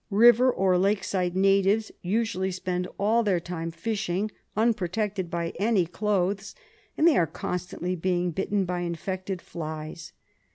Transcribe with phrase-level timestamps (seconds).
[0.09, 6.55] River or lake side natives usually spend all their time fishing, unprotected by any clothes,
[6.97, 10.11] and they are constantly being bitten by infected flies.